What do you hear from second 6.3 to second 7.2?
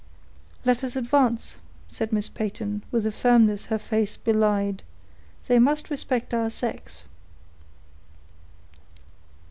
our sex."